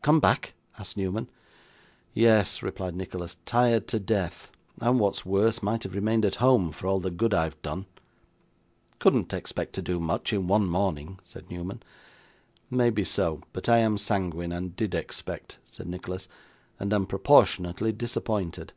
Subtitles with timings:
[0.00, 1.28] 'Come back?' asked Newman.
[2.14, 6.72] 'Yes,' replied Nicholas, 'tired to death: and, what is worse, might have remained at home
[6.72, 7.84] for all the good I have done.'
[9.00, 11.82] 'Couldn't expect to do much in one morning,' said Newman.
[12.70, 16.26] 'Maybe so, but I am sanguine, and did expect,' said Nicholas,
[16.80, 18.72] 'and am proportionately disappointed.